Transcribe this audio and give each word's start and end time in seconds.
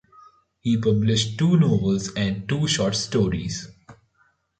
He 0.61 0.77
published 0.77 1.37
two 1.37 1.57
novels 1.57 2.11
and 2.15 2.49
two 2.49 2.67
short 2.67 2.95
stories. 2.95 3.67